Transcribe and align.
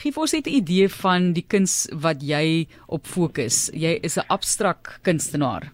Gee 0.00 0.14
vir 0.16 0.22
ons 0.22 0.32
net 0.32 0.46
'n 0.46 0.56
idee 0.56 0.88
van 0.88 1.32
die 1.36 1.44
kuns 1.44 1.74
wat 1.92 2.22
jy 2.22 2.66
op 2.88 3.04
fokus. 3.04 3.70
Jy 3.74 4.00
is 4.02 4.16
'n 4.16 4.24
abstrak 4.28 4.98
kunstenaar. 5.02 5.72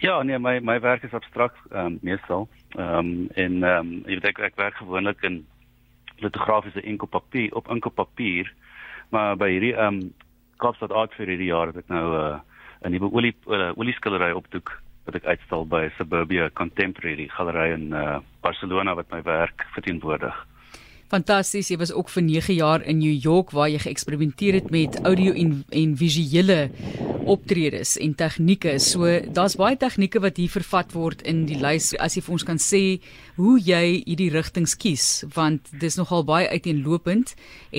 Ja, 0.00 0.22
nee, 0.22 0.38
my 0.38 0.58
my 0.60 0.80
werk 0.80 1.02
is 1.02 1.14
abstrakt 1.14 1.58
ehm 1.70 1.86
um, 1.86 1.98
meestal. 2.02 2.48
Ehm 2.74 2.98
um, 2.98 3.28
en 3.34 3.62
ehm 3.62 4.02
um, 4.04 4.04
ek, 4.06 4.38
ek 4.38 4.56
werk 4.56 4.74
gewoonlik 4.74 5.22
in 5.22 5.46
litografiese 6.18 6.82
enkel 6.82 7.06
papier 7.06 7.54
op 7.54 7.68
enkel 7.68 7.90
papier. 7.90 8.52
Maar 9.10 9.36
by 9.36 9.50
hierdie 9.50 9.74
ehm 9.74 9.86
um, 9.86 10.14
Kaapstad 10.56 10.92
Art 10.92 11.14
Fair 11.14 11.28
hierdie 11.28 11.50
jaar 11.50 11.66
het 11.66 11.76
ek 11.76 11.88
nou 11.88 12.06
'n 12.10 12.34
uh, 12.34 12.40
'n 12.82 12.90
nuwe 12.90 13.12
olie 13.12 13.34
uh, 13.46 13.70
olieskillery 13.78 14.32
opdoek 14.32 14.82
wat 15.04 15.14
ek 15.14 15.24
uitstal 15.24 15.66
by 15.66 15.88
Suburbia 15.96 16.50
Contemporary 16.50 17.28
Galery 17.28 17.72
in 17.72 17.92
uh, 17.92 18.18
Barcelona 18.40 18.94
wat 18.94 19.10
my 19.10 19.22
werk 19.22 19.66
verteenwoordig. 19.74 20.46
Fantasties, 21.12 21.68
jy 21.68 21.76
was 21.76 21.90
ook 21.92 22.08
vir 22.08 22.22
9 22.24 22.54
jaar 22.56 22.80
in 22.88 22.96
New 22.96 23.12
York 23.12 23.50
waar 23.52 23.68
jy 23.68 23.82
geëksperimenteer 23.82 24.56
het 24.56 24.70
met 24.72 24.94
audio 25.04 25.34
en 25.36 25.58
en 25.68 25.90
visuele 26.00 26.70
optredes 27.28 27.98
en 28.00 28.14
tegnieke. 28.16 28.78
So 28.80 29.10
daar's 29.28 29.58
baie 29.60 29.76
tegnieke 29.76 30.22
wat 30.24 30.40
hier 30.40 30.48
vervat 30.48 30.94
word 30.96 31.20
in 31.28 31.42
die 31.50 31.58
lys. 31.60 31.90
As 32.00 32.16
jy 32.16 32.22
vir 32.24 32.36
ons 32.38 32.46
kan 32.48 32.56
sê 32.56 32.80
hoe 33.36 33.58
jy 33.60 34.00
hierdie 34.06 34.30
rigtings 34.32 34.72
kies, 34.72 35.26
want 35.36 35.68
dis 35.84 36.00
nogal 36.00 36.24
baie 36.24 36.48
uiteenlopend 36.48 37.34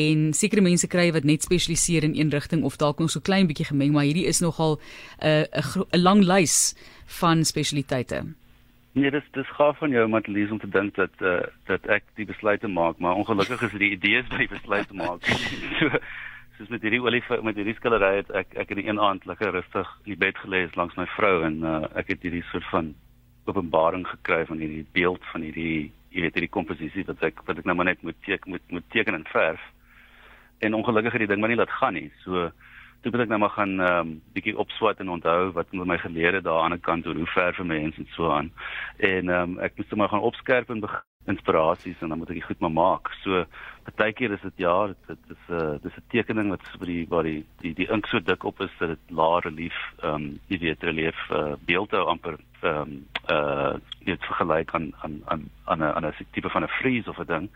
en 0.05 0.29
sekere 0.37 0.61
mense 0.61 0.85
kry 0.85 1.09
wat 1.17 1.25
net 1.25 1.41
spesialiseer 1.41 2.05
in 2.05 2.13
een 2.13 2.29
rigting 2.29 2.61
of 2.61 2.77
dalk 2.77 3.01
nog 3.01 3.09
so 3.09 3.19
klein 3.19 3.49
bietjie 3.49 3.71
gemeng, 3.73 3.97
maar 3.97 4.05
hierdie 4.05 4.29
is 4.29 4.45
nogal 4.45 4.77
'n 5.25 5.49
uh, 5.57 5.81
'n 5.89 6.05
lang 6.05 6.21
lys 6.21 6.75
van 7.17 7.41
spesialiteite. 7.41 8.42
Nee, 8.93 9.09
dis 9.11 9.25
dis 9.33 9.55
gaaf 9.57 9.77
van 9.77 9.89
jou 9.89 10.07
Matlies 10.07 10.51
om 10.53 10.59
te 10.61 10.69
dink 10.69 10.95
dat 10.95 11.21
uh, 11.25 11.39
dat 11.65 11.87
ek 11.89 12.03
die 12.19 12.27
besluite 12.29 12.69
maak, 12.69 12.99
maar 13.01 13.17
ongelukkig 13.17 13.61
is 13.65 13.71
dit 13.71 13.81
die 13.81 13.95
idees 13.95 14.27
by 14.29 14.43
die 14.43 14.51
besluite 14.51 14.93
maak. 14.93 15.25
so 15.79 15.89
soos 16.57 16.69
met 16.69 16.85
hierdie 16.85 17.01
olie 17.01 17.23
met 17.41 17.57
hierdie 17.57 17.73
skillery 17.79 18.11
het 18.19 18.29
ek 18.37 18.53
ek 18.61 18.75
in 18.75 18.83
die 18.83 18.85
een 18.91 19.01
aand 19.01 19.25
lekker 19.25 19.49
rustig 19.55 19.89
in 20.03 20.11
die 20.11 20.19
bed 20.25 20.37
gelê 20.43 20.67
langs 20.77 20.93
my 20.99 21.07
vrou 21.15 21.39
en 21.47 21.57
uh, 21.65 21.79
ek 21.97 22.13
het 22.13 22.27
hierdie 22.27 22.43
soort 22.51 22.69
van 22.69 22.93
openbaring 23.49 24.05
gekry 24.11 24.43
van 24.45 24.61
hierdie 24.61 24.85
beeld 24.93 25.25
van 25.31 25.41
hierdie 25.41 25.89
jy 26.13 26.27
weet 26.27 26.37
hierdie 26.37 26.53
komposisie 26.53 27.07
wat 27.09 27.25
ek 27.25 27.41
wat 27.47 27.57
ek 27.57 27.65
nou 27.65 27.75
maar 27.79 27.89
net 27.89 28.05
moet 28.05 28.19
teken 28.27 28.53
moet 28.53 28.77
moet 28.77 28.85
teken 28.93 29.17
en 29.17 29.25
verf. 29.33 29.63
En 30.61 30.77
ongelukkig 30.77 31.17
het 31.17 31.25
die 31.25 31.31
ding 31.33 31.41
maar 31.41 31.49
nie 31.49 31.57
laat 31.57 31.73
gaan 31.81 31.97
nie. 31.97 32.11
So 32.27 32.51
toe 33.03 33.11
moet 33.11 33.25
ek 33.25 33.31
nou 33.31 33.39
maar 33.43 33.55
gaan 33.57 33.79
ehm 33.79 33.99
um, 33.99 34.11
bietjie 34.35 34.57
opswat 34.57 34.99
en 35.03 35.09
onthou 35.09 35.51
wat 35.55 35.71
met 35.71 35.87
my 35.87 35.97
geleerde 35.97 36.41
daar 36.41 36.63
aan 36.63 36.77
die 36.77 36.85
kant 36.89 37.07
oor 37.07 37.19
hoe 37.19 37.31
ver 37.35 37.53
vir 37.57 37.65
mense 37.65 37.99
en 37.99 38.07
so 38.15 38.31
aan. 38.31 38.51
En 38.97 39.29
ehm 39.29 39.55
um, 39.55 39.59
ek 39.59 39.75
moet 39.77 39.89
sommer 39.91 40.09
gaan 40.09 40.29
opskerp 40.29 40.69
en 40.69 40.83
inspirasies 41.25 42.01
en 42.01 42.09
dan 42.11 42.17
moet 42.17 42.33
ek 42.33 42.39
dit 42.41 42.47
goed 42.47 42.63
maar 42.63 42.75
maak. 42.75 43.11
So 43.23 43.43
partykeer 43.87 44.35
is 44.35 44.43
dit 44.43 44.63
ja, 44.65 44.87
dit 44.87 45.19
is 45.35 45.43
'n 45.49 45.53
uh, 45.53 45.75
dis 45.83 45.95
'n 45.97 46.09
tekening 46.15 46.49
wat 46.49 46.63
vir 46.79 46.87
die 46.87 47.05
waar 47.09 47.23
die 47.23 47.45
die 47.61 47.73
die 47.73 47.89
ink 47.91 48.07
so 48.07 48.19
dik 48.19 48.43
op 48.43 48.61
is 48.61 48.73
dat 48.79 48.89
dit 48.89 49.03
laer 49.09 49.41
relief 49.43 49.79
ehm 50.01 50.15
um, 50.15 50.39
jy 50.47 50.59
weet 50.59 50.83
relief 50.83 51.19
uh, 51.31 51.55
beelde 51.65 51.97
amper 51.97 52.37
ehm 52.61 52.81
um, 52.81 53.05
uh 53.29 53.73
dit 54.03 54.25
vergelyk 54.25 54.73
aan 54.73 54.91
aan 55.03 55.21
aan 55.25 55.49
aan 55.65 55.79
'n 55.79 55.95
aan 55.95 56.05
'n 56.05 56.27
tipe 56.31 56.49
van 56.49 56.63
'n 56.63 56.77
frieze 56.79 57.09
of 57.09 57.19
'n 57.19 57.25
ding. 57.25 57.49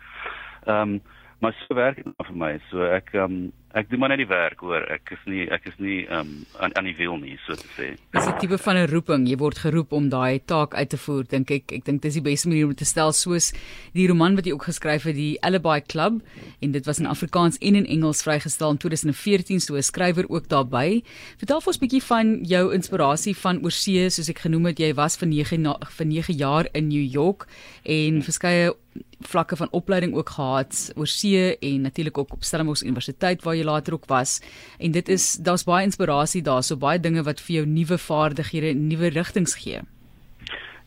Ehm 0.64 0.80
um, 0.80 1.00
maar 1.40 1.52
so 1.52 1.74
werk 1.74 1.96
dit 1.96 2.26
vir 2.26 2.36
my. 2.36 2.58
So 2.70 2.82
ek 2.82 3.12
ehm 3.12 3.24
um, 3.24 3.52
ek 3.76 3.90
doen 3.90 4.00
maar 4.00 4.08
net 4.08 4.22
die 4.22 4.28
werk 4.30 4.62
hoor. 4.64 4.84
Ek 4.92 5.12
is 5.12 5.24
nie 5.28 5.44
ek 5.52 5.66
is 5.68 5.76
nie 5.78 6.06
um 6.08 6.30
aan 6.58 6.72
aan 6.78 6.88
die 6.88 6.96
wiel 6.96 7.18
nie 7.20 7.36
so 7.44 7.54
te 7.58 7.68
sê. 7.76 7.88
Dis 8.16 8.26
'n 8.26 8.38
tipe 8.40 8.58
van 8.58 8.76
'n 8.76 8.88
roeping. 8.88 9.28
Jy 9.28 9.36
word 9.36 9.58
geroep 9.58 9.92
om 9.92 10.08
daai 10.08 10.40
taak 10.44 10.74
uit 10.74 10.88
te 10.88 10.96
voer, 10.96 11.24
dink 11.24 11.50
ek. 11.50 11.72
Ek 11.72 11.84
dink 11.84 12.02
dis 12.02 12.14
die 12.14 12.22
beste 12.22 12.48
manier 12.48 12.66
om 12.66 12.74
te 12.74 12.84
stel 12.84 13.12
soos 13.12 13.52
die 13.92 14.08
roman 14.08 14.36
wat 14.36 14.46
jy 14.46 14.52
ook 14.52 14.64
geskryf 14.64 15.04
het, 15.04 15.14
die 15.14 15.38
Alibi 15.42 15.80
Club 15.86 16.22
en 16.60 16.72
dit 16.72 16.86
was 16.86 16.98
in 16.98 17.06
Afrikaans 17.06 17.58
en 17.58 17.74
in 17.74 17.86
Engels 17.86 18.22
vrygestel 18.22 18.70
in 18.70 18.78
2014 18.78 19.60
so 19.60 19.76
'n 19.76 19.82
skrywer 19.82 20.24
ook 20.28 20.48
daarbey. 20.48 21.02
Vertel 21.36 21.60
vir 21.60 21.68
ons 21.68 21.76
'n 21.76 21.86
bietjie 21.86 22.02
van 22.02 22.44
jou 22.44 22.72
inspirasie 22.72 23.36
van 23.36 23.62
oorsee 23.62 24.10
soos 24.10 24.28
ek 24.28 24.38
genoem 24.38 24.66
het 24.66 24.78
jy 24.78 24.94
was 24.94 25.16
vir 25.16 25.28
9 25.28 25.76
vir 25.98 26.06
9 26.06 26.34
jaar 26.34 26.66
in 26.72 26.88
New 26.88 27.12
York 27.12 27.46
en 27.84 28.22
verskeie 28.22 28.72
vlakke 29.20 29.56
van 29.56 29.70
opleiding 29.70 30.14
ook 30.14 30.30
gehad 30.30 30.92
oor 30.96 31.06
see 31.06 31.58
en 31.58 31.80
natuurlik 31.80 32.18
ook 32.18 32.32
op 32.32 32.44
Stellenbosch 32.44 32.82
Universiteit 32.82 33.42
waar 33.42 33.56
jy 33.58 33.66
later 33.66 33.96
ook 33.98 34.08
was 34.10 34.38
en 34.78 34.94
dit 34.96 35.08
is 35.08 35.36
daar's 35.42 35.66
baie 35.68 35.84
inspirasie 35.86 36.42
daar 36.42 36.62
so 36.62 36.76
baie 36.76 37.00
dinge 37.00 37.22
wat 37.26 37.40
vir 37.40 37.60
jou 37.60 37.66
nuwe 37.66 37.98
vaardighede 37.98 38.72
en 38.74 38.86
nuwe 38.88 39.12
rigtings 39.14 39.58
gee. 39.62 39.82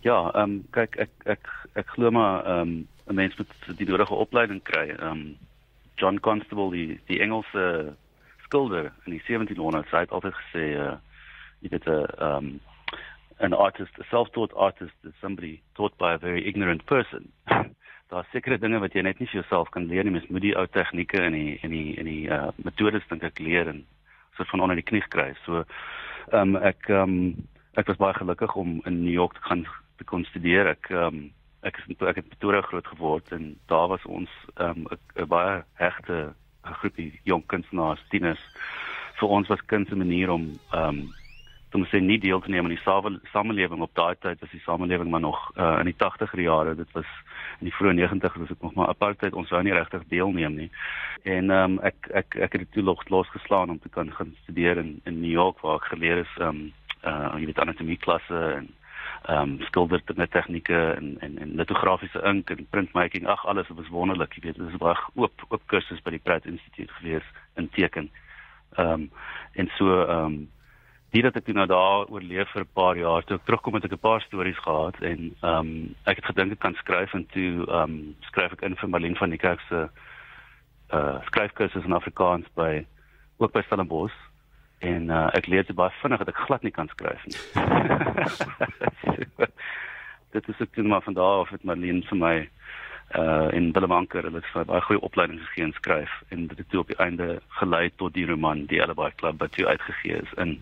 Ja, 0.02 0.32
ehm 0.34 0.44
um, 0.44 0.58
kyk 0.74 0.98
ek 0.98 1.12
ek 1.26 1.48
ek 1.76 1.94
glo 1.96 2.12
maar 2.12 2.46
ehm 2.46 2.62
um, 2.62 2.88
'n 3.08 3.16
mens 3.16 3.36
moet 3.38 3.78
die 3.78 3.88
nodige 3.88 4.16
opleiding 4.16 4.64
kry. 4.64 4.90
Ehm 4.90 5.12
um, 5.12 5.38
John 5.96 6.20
Constable 6.20 6.72
die 6.72 7.00
die 7.08 7.20
Engelse 7.20 7.96
skilder 8.44 8.92
in 9.06 9.12
die 9.14 9.24
1700s 9.28 9.92
het 9.92 10.12
altyd 10.12 10.34
gesê 10.34 10.66
uh 10.80 10.98
jy 11.62 11.70
weet 11.70 11.88
'n 11.88 12.06
ehm 12.18 12.38
um, 12.38 12.60
an 13.42 13.54
artist, 13.54 14.00
a 14.00 14.04
self-taught 14.10 14.54
artist 14.54 14.94
is 15.04 15.14
somebody 15.22 15.62
taught 15.76 15.98
by 15.98 16.14
a 16.14 16.18
very 16.18 16.48
ignorant 16.48 16.86
person. 16.86 17.32
daar 18.12 18.28
sekere 18.32 18.60
dinge 18.60 18.80
wat 18.84 18.94
jy 18.96 19.04
net 19.08 19.20
nie 19.20 19.28
vir 19.32 19.40
jouself 19.40 19.70
kan 19.72 19.88
leer 19.88 20.04
nie. 20.04 20.12
Mens 20.18 20.28
moet 20.28 20.44
die 20.44 20.56
ou 20.60 20.66
tegnieke 20.68 21.22
en 21.24 21.36
die 21.38 21.58
en 21.64 21.72
die 21.72 21.96
en 22.00 22.10
die 22.10 22.26
uh 22.28 22.50
metodes 22.66 23.08
dink 23.10 23.24
ek 23.24 23.40
leer 23.40 23.72
en 23.72 23.86
soort 24.36 24.52
van 24.52 24.64
onder 24.66 24.80
die 24.80 24.88
knie 24.88 25.04
kry. 25.16 25.30
So 25.46 25.64
ehm 25.64 26.56
um, 26.56 26.58
ek 26.60 26.90
ehm 26.92 27.16
um, 27.16 27.48
ek 27.80 27.88
was 27.88 28.02
baie 28.02 28.18
gelukkig 28.18 28.56
om 28.60 28.82
in 28.90 29.04
New 29.06 29.16
York 29.16 29.38
te 29.38 29.46
gaan 29.48 29.64
te 29.98 30.08
kon 30.12 30.28
studeer. 30.28 30.74
Ek 30.76 30.92
ehm 30.92 31.08
um, 31.08 31.24
ek 31.64 31.80
is 31.80 31.96
ek 32.12 32.20
het 32.20 32.30
Pretoria 32.34 32.62
groot 32.68 32.88
geword 32.94 33.32
en 33.38 33.56
daar 33.72 33.88
was 33.96 34.06
ons 34.06 34.30
ehm 34.58 34.84
um, 34.84 35.00
'n 35.16 35.32
baie 35.32 35.64
hegte 35.80 36.34
groepie 36.82 37.20
jong 37.24 37.46
kunstenaars, 37.48 38.04
tieners. 38.10 38.44
Vir 39.20 39.30
ons 39.30 39.48
was 39.48 39.66
kuns 39.72 39.90
'n 39.90 40.04
manier 40.04 40.30
om 40.30 40.52
ehm 40.74 41.00
um, 41.00 41.02
om 41.76 41.86
sê 41.88 42.02
nie 42.04 42.20
deel 42.20 42.42
te 42.42 42.52
neem 42.52 42.66
aan 42.68 42.76
die 42.76 43.20
samelewing 43.32 43.82
op 43.82 43.94
daai 43.96 44.16
tyd 44.20 44.40
was 44.40 44.52
die 44.52 44.64
samelewing 44.66 45.10
maar 45.10 45.24
nog 45.24 45.40
uh, 45.56 45.78
in 45.80 45.88
die 45.88 45.96
80er 45.96 46.42
jare. 46.44 46.76
Dit 46.76 46.92
was 46.92 47.08
in 47.60 47.70
die 47.70 47.76
vroeë 47.76 47.96
90's 48.00 48.38
was 48.38 48.48
dit 48.48 48.62
nog 48.62 48.74
maar 48.74 48.92
apartheid. 48.92 49.34
Ons 49.34 49.50
wou 49.50 49.62
nie 49.64 49.74
regtig 49.74 50.04
deelneem 50.10 50.56
nie. 50.56 50.70
En 51.24 51.50
um, 51.50 51.80
ek 51.86 52.10
ek 52.10 52.36
ek 52.36 52.58
het 52.58 52.66
dit 52.66 52.72
toe 52.76 52.84
los 52.84 53.08
losgeslaan 53.08 53.70
om 53.70 53.80
te 53.80 53.90
kan 53.90 54.12
gaan 54.12 54.36
studeer 54.44 54.78
in 54.78 55.00
in 55.06 55.22
New 55.22 55.32
York 55.32 55.60
waar 55.62 55.80
ek 55.80 55.92
geleer 55.94 56.24
is 56.26 56.38
um 56.40 56.72
uh 57.04 57.34
jy 57.38 57.48
weet 57.50 57.60
anatomie 57.60 57.98
klasse 57.98 58.40
en 58.60 58.70
um 59.30 59.58
skilderkunde 59.70 60.28
tegnieke 60.28 60.80
en 60.98 61.18
en 61.20 61.38
en 61.38 61.56
litografiese 61.56 62.22
ink 62.26 62.50
en 62.50 62.68
printmaking. 62.70 63.28
Ag 63.28 63.46
alles 63.46 63.70
was 63.70 63.94
wonderlik 63.94 64.34
jy 64.36 64.48
weet. 64.48 64.58
Dit 64.58 64.74
is 64.74 64.82
baie 64.82 64.98
oop 65.16 65.46
oop 65.50 65.68
kursus 65.68 66.02
by 66.02 66.18
die 66.18 66.24
Pratt 66.24 66.46
Instituut 66.46 66.92
gewees 67.00 67.28
in 67.56 67.70
teken. 67.70 68.10
Um 68.78 69.12
en 69.54 69.72
so 69.78 70.02
um 70.10 70.50
dit 71.12 71.24
dat 71.24 71.36
ek 71.36 71.50
nou 71.54 71.68
daar 71.68 72.08
oorleef 72.08 72.52
vir 72.54 72.64
'n 72.64 72.74
paar 72.74 72.98
jaar 72.98 73.24
toe 73.24 73.36
ek 73.38 73.46
terugkom 73.46 73.74
het 73.74 73.86
ek 73.86 73.92
'n 73.92 74.08
paar 74.08 74.22
stories 74.22 74.58
gehad 74.58 74.96
en 75.02 75.36
ehm 75.42 75.58
um, 75.60 75.96
ek 76.06 76.16
het 76.16 76.26
gedink 76.26 76.52
ek 76.52 76.60
kan 76.60 76.76
skryf 76.76 77.14
en 77.14 77.26
toe 77.26 77.68
ehm 77.68 77.84
um, 77.84 78.16
skryf 78.22 78.52
ek 78.52 78.62
in 78.62 78.76
vir 78.76 78.90
Marlene 78.90 79.16
van 79.16 79.30
die 79.30 79.38
Kerk 79.38 79.60
se 79.68 79.90
uh 80.94 81.20
skryfkursus 81.26 81.84
in 81.84 81.94
Afrikaans 81.94 82.48
by 82.56 82.86
ook 83.38 83.52
by 83.52 83.62
Stellenbosch 83.62 84.20
en 84.80 85.10
uh, 85.10 85.30
ek 85.34 85.48
leer 85.48 85.64
dit 85.64 85.76
baie 85.76 85.92
vinnig 86.02 86.20
dat 86.20 86.28
ek 86.28 86.44
glad 86.48 86.64
nie 86.64 86.72
kan 86.72 86.88
skryf 86.88 87.26
nie. 87.26 87.38
dit 90.36 90.50
is 90.50 90.62
ek 90.62 90.74
toe 90.74 90.84
maar 90.84 91.02
van 91.02 91.14
daar 91.14 91.44
af 91.44 91.50
het 91.50 91.64
Marlene 91.64 92.04
vir 92.08 92.18
my 92.18 92.36
uh 93.16 93.48
in 93.52 93.72
Bellemanker 93.72 94.24
hulle 94.24 94.42
het 94.42 94.68
baie 94.68 94.82
goeie 94.82 95.02
opleiding 95.02 95.40
gegee 95.40 95.66
in 95.66 95.74
skryf 95.74 96.12
en 96.30 96.48
dit 96.48 96.58
het 96.58 96.70
toe 96.70 96.80
op 96.80 96.88
die 96.88 96.98
einde 97.04 97.42
gelei 97.60 97.90
tot 97.96 98.14
die 98.14 98.26
roman 98.26 98.66
Die 98.66 98.82
Alibi 98.84 99.10
Club 99.16 99.40
wat 99.40 99.52
toe 99.52 99.68
uitgegee 99.68 100.22
is 100.22 100.34
in 100.38 100.60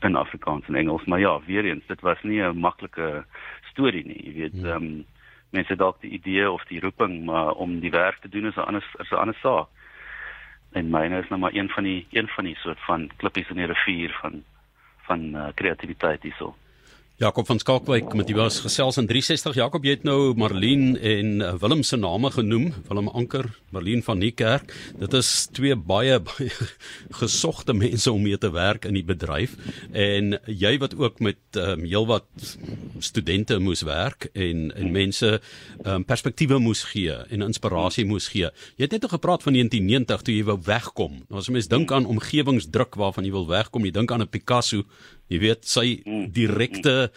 in 0.00 0.16
Afrikaans 0.16 0.66
en 0.66 0.74
Engels. 0.74 1.04
Maar 1.04 1.20
ja 1.20 1.40
weer 1.46 1.64
eens 1.64 1.86
dit 1.86 2.00
was 2.00 2.22
nie 2.22 2.42
'n 2.42 2.58
maklike 2.58 3.24
storie 3.70 4.04
nie 4.06 4.22
jy 4.24 4.32
weet 4.32 4.64
ehm 4.64 4.82
um, 4.82 5.04
mense 5.50 5.76
dalk 5.76 6.00
die 6.00 6.10
idee 6.10 6.50
of 6.50 6.64
die 6.64 6.80
roeping 6.80 7.24
maar 7.24 7.52
om 7.52 7.80
die 7.80 7.90
werk 7.90 8.18
te 8.20 8.28
doen 8.28 8.46
is 8.46 8.56
'n 8.56 8.66
ander 8.66 8.84
is 8.98 9.10
'n 9.10 9.22
ander 9.22 9.38
saak. 9.42 9.68
En 10.72 10.90
myne 10.90 11.18
is 11.18 11.28
nou 11.28 11.40
maar 11.40 11.54
een 11.54 11.68
van 11.68 11.84
die 11.84 12.06
een 12.10 12.28
van 12.28 12.44
die 12.44 12.56
soort 12.56 12.80
van 12.80 13.10
klippies 13.16 13.48
in 13.48 13.56
die 13.56 13.66
rivier 13.66 14.18
van 14.20 14.42
van 15.02 15.20
uh, 15.34 15.48
kreatiwiteit 15.54 16.22
hierso 16.22 16.54
Jakob 17.22 17.46
van 17.46 17.60
Skalkwyk 17.62 18.16
met 18.18 18.26
die 18.26 18.34
was 18.34 18.56
gesels 18.64 18.96
in 18.98 19.06
360 19.06 19.54
Jakob 19.54 19.84
jy 19.86 19.92
het 19.94 20.06
nou 20.06 20.32
Marlene 20.34 20.96
en 21.06 21.28
uh, 21.38 21.52
Willem 21.62 21.84
se 21.86 21.94
name 21.94 22.32
genoem. 22.34 22.72
Willem 22.88 23.06
Anker 23.14 23.46
Marlene 23.70 24.02
van 24.02 24.18
Niekerk. 24.18 24.72
Dit 24.98 25.14
is 25.14 25.30
twee 25.54 25.76
baie, 25.78 26.16
baie 26.32 26.50
gesogte 27.20 27.76
mense 27.78 28.10
om 28.10 28.24
mee 28.26 28.40
te 28.42 28.50
werk 28.50 28.88
in 28.90 28.98
die 28.98 29.04
bedryf. 29.06 29.54
En 29.94 30.34
jy 30.50 30.72
wat 30.82 30.96
ook 30.98 31.22
met 31.22 31.38
um, 31.62 31.84
heelwat 31.86 32.26
studente 32.98 33.60
moes 33.62 33.84
werk 33.86 34.26
en 34.34 34.72
en 34.74 34.90
mense 34.90 35.30
um, 35.86 36.02
perspektiewe 36.02 36.58
moes 36.58 36.82
gee 36.90 37.14
en 37.30 37.46
inspirasie 37.46 38.06
moes 38.08 38.32
gee. 38.34 38.50
Jy 38.74 38.88
het 38.88 38.98
net 38.98 39.06
gepraat 39.14 39.46
van 39.46 39.54
1990 39.60 40.26
toe 40.26 40.34
jy 40.40 40.50
wou 40.50 40.58
wegkom. 40.66 41.22
Nou 41.30 41.38
as 41.38 41.54
mens 41.54 41.70
dink 41.70 41.94
aan 41.94 42.10
omgewingsdruk 42.10 42.98
waarvan 42.98 43.30
jy 43.30 43.36
wil 43.38 43.46
wegkom 43.46 43.86
jy 43.86 43.94
dink 43.94 44.10
aan 44.10 44.26
'n 44.26 44.32
Picasso 44.34 44.82
jy 45.32 45.40
weet 45.42 45.64
sy 45.68 45.86
direkte 46.34 47.10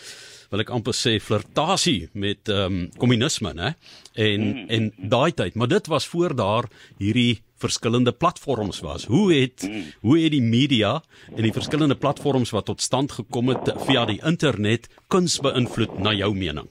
wil 0.51 0.63
ek 0.63 0.71
amper 0.73 0.95
sê 0.95 1.17
flirtasie 1.19 2.07
met 2.13 2.51
ehm 2.51 2.65
um, 2.65 2.83
kommunisme, 3.01 3.51
né? 3.57 3.73
En 4.13 4.45
mm. 4.45 4.69
en 4.77 4.91
daai 5.11 5.33
tyd, 5.35 5.57
maar 5.59 5.71
dit 5.71 5.89
was 5.91 6.07
voor 6.07 6.35
daar 6.37 6.69
hierdie 7.01 7.41
verskillende 7.59 8.11
platforms 8.11 8.79
was. 8.85 9.07
Hoe 9.11 9.33
het 9.33 9.65
mm. 9.67 9.83
hoe 10.05 10.19
het 10.19 10.31
die 10.31 10.43
media 10.43 11.01
en 11.35 11.43
die 11.43 11.55
verskillende 11.55 11.95
platforms 11.95 12.53
wat 12.55 12.69
tot 12.69 12.81
stand 12.81 13.11
gekom 13.11 13.51
het 13.53 13.73
via 13.87 14.05
die 14.05 14.21
internet 14.23 14.89
kuns 15.07 15.39
beïnvloed 15.43 15.99
na 15.99 16.13
jou 16.13 16.33
mening? 16.35 16.69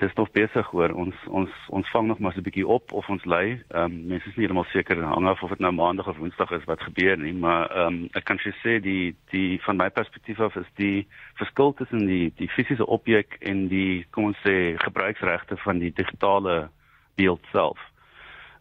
Dis 0.00 0.14
nog 0.14 0.30
besig 0.32 0.66
hoor 0.72 0.92
ons 0.96 1.16
ons 1.28 1.56
ons 1.68 1.90
vang 1.92 2.06
nog 2.08 2.18
maar 2.18 2.32
so 2.32 2.40
'n 2.40 2.48
bietjie 2.48 2.66
op 2.66 2.92
of 2.92 3.08
ons 3.08 3.24
lê. 3.24 3.60
Ehm 3.68 3.84
um, 3.84 4.06
mense 4.06 4.28
is 4.28 4.36
nie 4.36 4.44
heeltemal 4.44 4.68
seker 4.72 5.02
hang 5.02 5.26
af 5.28 5.42
of 5.42 5.50
dit 5.50 5.58
nou 5.58 5.72
maandag 5.72 6.08
of 6.08 6.16
woensdag 6.16 6.50
is 6.50 6.64
wat 6.64 6.80
gebeur 6.80 7.16
nie, 7.18 7.32
maar 7.32 7.70
ehm 7.70 7.86
um, 7.86 8.08
ek 8.12 8.24
kan 8.24 8.38
sê 8.38 8.52
sê 8.62 8.80
die 8.80 9.14
die 9.30 9.60
van 9.62 9.76
my 9.76 9.90
perspektief 9.90 10.40
af 10.40 10.56
is 10.56 10.70
die 10.74 11.06
verskil 11.34 11.74
tussen 11.74 12.06
die 12.06 12.32
die 12.36 12.48
fisiese 12.48 12.86
objek 12.86 13.36
en 13.40 13.68
die 13.68 14.06
kom 14.10 14.24
ons 14.24 14.40
sê 14.46 14.76
gebruiksregte 14.76 15.56
van 15.56 15.78
die 15.78 15.92
digitale 15.92 16.70
beeld 17.16 17.44
self. 17.52 17.78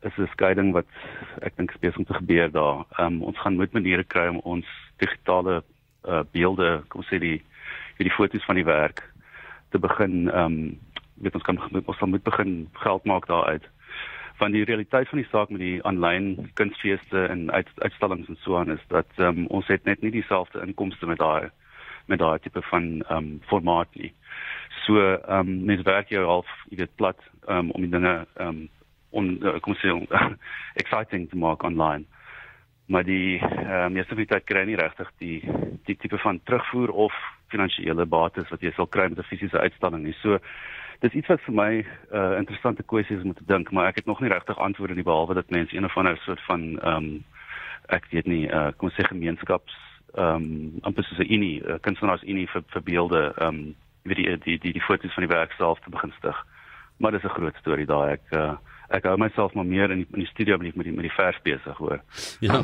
Is 0.04 0.18
'n 0.18 0.28
skeiding 0.32 0.74
wat 0.74 0.88
ek 1.42 1.56
dink 1.56 1.80
besig 1.80 1.98
om 1.98 2.06
te 2.06 2.14
gebeur 2.14 2.52
daar. 2.52 2.86
Ehm 2.98 3.06
um, 3.06 3.24
ons 3.24 3.38
gaan 3.38 3.56
moet 3.56 3.74
maniere 3.74 4.04
kry 4.04 4.28
om 4.28 4.40
ons 4.44 4.66
digitale 4.98 5.64
uh, 6.08 6.24
beelde, 6.32 6.84
kom 6.88 7.04
sê 7.04 7.20
die 7.20 7.42
die 7.98 8.12
foto's 8.12 8.46
van 8.46 8.56
die 8.56 8.66
werk 8.66 9.04
te 9.70 9.80
begin 9.80 10.30
ehm 10.30 10.46
um, 10.46 10.80
weet 11.22 11.36
ons 11.36 11.44
kan 11.44 11.60
ons 11.86 11.98
sal 11.98 12.08
moet 12.08 12.24
begin 12.24 12.68
geld 12.74 13.06
maak 13.06 13.28
daaruit 13.28 13.66
van 14.40 14.52
die 14.52 14.64
realiteit 14.64 15.10
van 15.10 15.20
die 15.20 15.28
saak 15.32 15.50
met 15.50 15.60
die 15.60 15.80
aanlyn 15.84 16.52
kunsfeeste 16.54 17.26
en 17.28 17.52
uit, 17.52 17.70
uitstallings 17.84 18.28
en 18.32 18.38
so 18.44 18.58
aan 18.58 18.72
is 18.72 18.84
dat 18.88 19.10
um, 19.18 19.46
ons 19.48 19.68
het 19.68 19.84
net 19.84 20.02
nie 20.02 20.14
dieselfde 20.16 20.64
inkomste 20.64 21.10
met 21.10 21.20
daai 21.20 21.50
met 22.10 22.20
daai 22.20 22.40
tipe 22.40 22.62
van 22.72 22.86
ehm 23.02 23.18
um, 23.18 23.42
formaat 23.52 23.96
nie. 24.02 24.14
So 24.86 25.00
ehm 25.00 25.40
um, 25.40 25.66
mens 25.72 25.84
werk 25.88 26.10
jou 26.10 26.26
half 26.26 26.54
jy 26.70 26.80
weet 26.84 26.96
plat 26.96 27.20
um, 27.48 27.72
om 27.72 27.82
die 27.86 27.92
dinge 27.98 28.14
ehm 28.24 28.48
um, 28.48 28.70
on 29.10 29.30
uh, 29.42 29.58
kom 29.66 29.76
sê 29.76 29.94
exciting 30.82 31.30
te 31.30 31.38
maak 31.38 31.64
online. 31.64 32.06
Maar 32.88 33.04
die 33.04 33.40
ehm 33.40 33.86
um, 33.86 33.94
meeste 33.94 34.16
van 34.16 34.24
die 34.24 34.32
tyd 34.34 34.48
kry 34.50 34.64
nie 34.66 34.80
regtig 34.80 35.12
die 35.18 35.38
die 35.86 35.98
tipe 35.98 36.18
van 36.18 36.42
terugvoer 36.44 36.96
of 37.08 37.14
finansiële 37.50 38.06
bates 38.06 38.50
wat 38.50 38.62
jy 38.62 38.72
sal 38.76 38.88
kry 38.88 39.10
met 39.10 39.20
'n 39.20 39.30
fisiese 39.30 39.60
uitstalling 39.60 40.04
nie. 40.04 40.18
So 40.22 40.40
dis 41.00 41.14
iets 41.14 41.28
wat 41.28 41.42
vir 41.42 41.56
my 41.56 41.72
'n 41.80 41.86
uh, 42.12 42.38
interessante 42.38 42.84
kwessie 42.84 43.18
is 43.18 43.24
om 43.24 43.34
te 43.34 43.46
dink, 43.46 43.72
maar 43.72 43.88
ek 43.88 43.96
het 43.96 44.06
nog 44.06 44.20
nie 44.20 44.30
regtig 44.30 44.58
antwoorde 44.58 44.96
nie 44.96 45.04
behalwe 45.04 45.34
dat 45.34 45.50
mense 45.50 45.76
een 45.76 45.86
of 45.86 45.98
ander 45.98 46.18
soort 46.18 46.42
van 46.42 46.80
ehm 46.80 46.96
um, 46.96 47.24
ek 47.88 48.06
weet 48.12 48.26
nie, 48.26 48.48
uh, 48.48 48.70
kom 48.78 48.90
ons 48.90 48.98
sê 48.98 49.08
gemeenskaps 49.08 49.74
ehm 50.14 50.36
um, 50.36 50.80
amper 50.82 51.04
soos 51.04 51.20
'n 51.20 51.34
unie, 51.34 51.64
uh, 51.64 51.80
kunstenaars 51.82 52.24
unie 52.24 52.48
vir 52.48 52.64
vir 52.68 52.84
beelde 52.84 53.34
ehm 53.38 53.48
um, 53.48 53.76
wie 54.04 54.16
die 54.16 54.38
die 54.38 54.58
die 54.58 54.74
die 54.74 54.88
foto's 54.88 55.14
van 55.14 55.28
die 55.28 55.36
werk 55.36 55.52
self 55.52 55.80
te 55.80 55.90
begin 55.90 56.14
stig. 56.18 56.46
Maar 56.98 57.12
dis 57.12 57.24
'n 57.24 57.38
groot 57.38 57.56
storie 57.56 57.86
daai 57.86 58.12
ek 58.12 58.26
uh, 58.32 58.58
ek 58.90 59.06
hou 59.06 59.16
myself 59.22 59.54
maar 59.58 59.68
meer 59.68 59.92
in 59.94 60.04
die, 60.04 60.08
in 60.16 60.24
die 60.24 60.30
studio 60.32 60.58
die, 60.62 60.72
met 60.76 60.88
die 60.88 60.94
met 60.96 61.06
die 61.06 61.14
verf 61.14 61.38
besig 61.46 61.78
hoor. 61.78 62.02
Ja. 62.46 62.62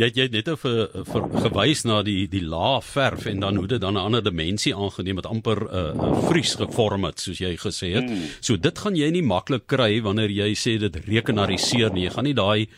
Jy 0.00 0.10
jy 0.14 0.26
het 0.28 0.36
net 0.36 0.48
of 0.52 0.64
vir 0.64 1.28
gewys 1.44 1.84
na 1.88 2.00
die 2.06 2.26
die 2.30 2.42
lae 2.44 2.80
verf 2.84 3.26
en 3.30 3.42
dan 3.44 3.60
hoe 3.60 3.66
dit 3.68 3.80
dan 3.80 3.94
'n 3.94 4.06
ander 4.08 4.24
dimensie 4.24 4.74
aangeneem 4.74 5.20
het 5.20 5.26
amper 5.26 5.60
'n 5.64 5.68
uh, 5.68 6.08
uh, 6.08 6.22
vries 6.28 6.54
gevorm 6.54 7.04
het 7.04 7.20
soos 7.20 7.38
jy 7.38 7.56
gesê 7.56 7.92
het. 7.94 8.08
Hmm. 8.08 8.26
So 8.40 8.56
dit 8.56 8.78
gaan 8.78 8.96
jy 8.96 9.10
nie 9.10 9.22
maklik 9.22 9.66
kry 9.66 10.00
wanneer 10.02 10.30
jy 10.30 10.54
sê 10.54 10.78
dit 10.78 10.96
rekenariseer 10.96 11.92
nie. 11.92 12.04
Jy 12.08 12.10
gaan 12.10 12.24
nie 12.24 12.34
daai 12.34 12.68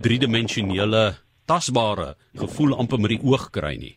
driedimensionele 0.00 1.16
tasbare 1.46 2.14
gevoel 2.36 2.76
amper 2.78 3.00
met 3.00 3.10
die 3.10 3.24
oog 3.26 3.50
kry 3.50 3.76
nie. 3.76 3.96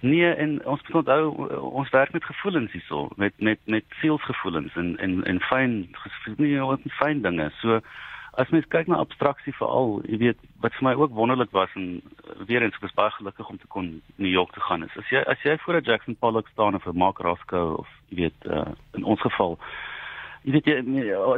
Nee, 0.00 0.34
en 0.34 0.66
ons 0.66 0.82
moet 0.82 0.94
onthou 0.94 1.50
ons 1.60 1.90
werk 1.90 2.12
met 2.12 2.24
gevoelens 2.24 2.72
hierso, 2.72 3.08
met 3.16 3.32
met 3.38 3.58
met 3.64 3.84
sielsgevoelens 4.00 4.74
en 4.74 4.96
en 4.98 5.24
en 5.24 5.40
fyn 5.40 5.88
nie 6.36 6.58
wat 6.60 6.80
fyn 6.98 7.22
dinge. 7.22 7.50
So 7.60 7.80
as 8.36 8.48
mens 8.52 8.68
kyk 8.68 8.86
na 8.86 9.00
abstraksie 9.00 9.54
veral, 9.56 10.02
jy 10.04 10.18
weet, 10.20 10.40
wat 10.60 10.74
vir 10.76 10.84
my 10.88 10.92
ook 10.94 11.14
wonderlik 11.16 11.50
was 11.56 11.72
en 11.74 12.02
weer 12.46 12.62
eens 12.62 12.76
ek 12.76 12.84
was 12.84 12.96
baie 12.98 13.10
gelukkig 13.16 13.48
om 13.48 13.58
te 13.58 13.70
kon 13.72 13.88
New 14.16 14.30
York 14.32 14.52
te 14.52 14.60
gaan 14.60 14.84
is. 14.84 14.96
As 15.00 15.08
jy 15.12 15.22
as 15.24 15.42
jy 15.44 15.56
voor 15.64 15.80
'n 15.80 15.88
Jackson 15.88 16.16
Pollock 16.20 16.48
staan 16.52 16.74
of 16.74 16.86
'n 16.86 16.98
Mark 16.98 17.18
Roscoe 17.18 17.76
of 17.76 17.88
jy 18.08 18.16
weet 18.16 18.40
uh, 18.44 18.72
in 18.92 19.04
ons 19.04 19.20
geval 19.20 19.58
jy 20.46 20.52
weet 20.54 20.68
jy 20.70 20.82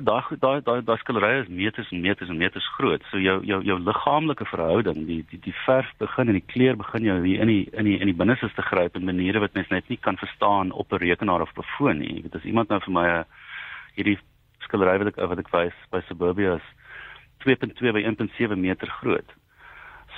daai 0.05 0.37
daai 0.37 0.61
daai 0.61 0.83
daai 0.85 0.99
skilderye 1.01 1.41
is 1.41 1.49
meters 1.49 1.89
en 1.95 2.03
meters 2.05 2.29
en 2.29 2.37
meters 2.37 2.67
groot. 2.77 3.05
So 3.09 3.17
jou 3.17 3.39
jou 3.49 3.63
jou 3.65 3.79
liggaamlike 3.81 4.45
verhouding, 4.51 5.07
die 5.09 5.23
die 5.31 5.41
die 5.47 5.55
verf 5.65 5.89
begin 6.03 6.29
en 6.29 6.37
die 6.37 6.45
kleur 6.53 6.77
begin 6.77 7.07
jou 7.07 7.17
hier 7.25 7.41
in 7.41 7.49
die 7.49 7.63
in 7.73 7.89
die 7.89 7.97
in 7.97 8.11
die 8.13 8.19
binneste 8.19 8.51
te 8.53 8.67
gryp 8.69 9.01
in 9.01 9.09
maniere 9.09 9.41
wat 9.41 9.57
mens 9.57 9.73
net 9.73 9.89
nie 9.89 9.97
kan 9.97 10.21
verstaan 10.21 10.73
op 10.73 10.93
'n 10.93 11.01
rekenaar 11.01 11.41
of 11.41 11.57
op 11.57 11.65
'n 11.65 11.71
foon 11.79 11.99
nie. 11.99 12.17
Jy 12.17 12.23
weet 12.23 12.37
as 12.37 12.45
iemand 12.45 12.69
nou 12.69 12.81
vir 12.81 12.93
my 12.93 13.25
hierdie 13.97 14.19
skildery 14.61 14.99
wat 14.99 15.09
ek 15.09 15.17
wat 15.17 15.39
ek 15.39 15.53
wys 15.57 15.77
by 15.91 16.01
Suburbia 16.09 16.55
is 16.57 16.69
2.2 17.47 17.93
by 17.93 18.05
1.7 18.05 18.61
meter 18.61 18.89
groot. 19.01 19.33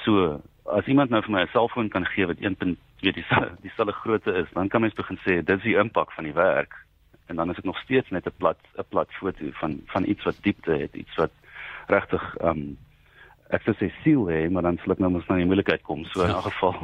So 0.04 0.42
as 0.66 0.86
iemand 0.86 1.10
nou 1.10 1.22
vir 1.22 1.30
my 1.30 1.42
'n 1.42 1.54
selfoon 1.54 1.88
kan 1.90 2.06
gee 2.06 2.26
wat 2.26 2.40
1. 2.40 2.76
weet 3.02 3.14
die 3.14 3.24
dieselfde 3.62 3.92
grootte 3.92 4.32
is, 4.34 4.50
dan 4.52 4.68
kan 4.68 4.80
mens 4.80 4.94
begin 4.94 5.18
sê 5.18 5.44
dit 5.44 5.56
is 5.56 5.62
die 5.62 5.78
impak 5.78 6.12
van 6.12 6.24
die 6.24 6.34
werk 6.34 6.74
en 7.30 7.36
dan 7.36 7.50
is 7.50 7.56
dit 7.56 7.64
nog 7.64 7.78
steeds 7.78 8.10
net 8.10 8.26
'n 8.26 8.36
plat 8.36 8.58
'n 8.76 8.88
plat 8.88 9.10
foto 9.20 9.44
van 9.62 9.80
van 9.86 10.04
iets 10.04 10.24
wat 10.24 10.42
diepte 10.42 10.72
het, 10.72 10.94
iets 10.94 11.14
wat 11.14 11.32
regtig 11.86 12.36
ehm 12.36 12.48
um, 12.48 12.78
ek 13.50 13.62
sou 13.66 13.74
sê 13.78 13.90
siel 14.02 14.28
hê, 14.30 14.50
maar 14.50 14.62
dan 14.62 14.78
sal 14.82 14.92
ek 14.94 15.02
nou 15.02 15.10
mos 15.10 15.26
nou 15.28 15.40
in 15.40 15.46
moeilikheid 15.50 15.82
kom. 15.82 16.04
So 16.04 16.22
in 16.22 16.30
'n 16.30 16.42
geval 16.42 16.74